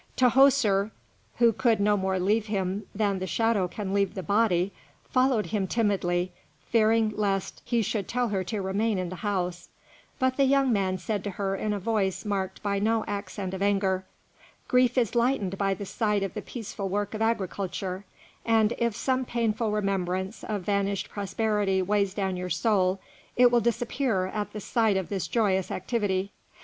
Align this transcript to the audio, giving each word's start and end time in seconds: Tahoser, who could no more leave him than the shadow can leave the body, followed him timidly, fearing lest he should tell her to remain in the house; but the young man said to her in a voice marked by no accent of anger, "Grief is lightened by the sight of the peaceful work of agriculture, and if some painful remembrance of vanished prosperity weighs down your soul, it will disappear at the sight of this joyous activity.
Tahoser, 0.17 0.89
who 1.37 1.53
could 1.53 1.79
no 1.79 1.95
more 1.95 2.17
leave 2.19 2.47
him 2.47 2.87
than 2.95 3.19
the 3.19 3.27
shadow 3.27 3.67
can 3.67 3.93
leave 3.93 4.15
the 4.15 4.23
body, 4.23 4.73
followed 5.11 5.45
him 5.45 5.67
timidly, 5.67 6.31
fearing 6.71 7.13
lest 7.15 7.61
he 7.65 7.83
should 7.83 8.07
tell 8.07 8.29
her 8.29 8.43
to 8.45 8.63
remain 8.63 8.97
in 8.97 9.09
the 9.09 9.17
house; 9.17 9.69
but 10.17 10.37
the 10.37 10.45
young 10.45 10.73
man 10.73 10.97
said 10.97 11.23
to 11.23 11.29
her 11.29 11.55
in 11.55 11.71
a 11.71 11.77
voice 11.77 12.25
marked 12.25 12.63
by 12.63 12.79
no 12.79 13.05
accent 13.07 13.53
of 13.53 13.61
anger, 13.61 14.03
"Grief 14.67 14.97
is 14.97 15.13
lightened 15.13 15.55
by 15.59 15.75
the 15.75 15.85
sight 15.85 16.23
of 16.23 16.33
the 16.33 16.41
peaceful 16.41 16.89
work 16.89 17.13
of 17.13 17.21
agriculture, 17.21 18.03
and 18.43 18.73
if 18.79 18.95
some 18.95 19.23
painful 19.23 19.69
remembrance 19.71 20.43
of 20.45 20.63
vanished 20.63 21.11
prosperity 21.11 21.79
weighs 21.79 22.15
down 22.15 22.35
your 22.35 22.49
soul, 22.49 22.99
it 23.37 23.51
will 23.51 23.61
disappear 23.61 24.25
at 24.25 24.51
the 24.51 24.59
sight 24.59 24.97
of 24.97 25.09
this 25.09 25.27
joyous 25.27 25.69
activity. 25.69 26.31